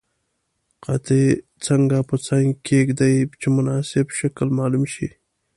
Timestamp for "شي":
4.93-5.07